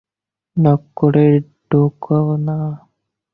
[0.57, 1.27] Knock করে
[1.69, 2.57] ঢোকো না?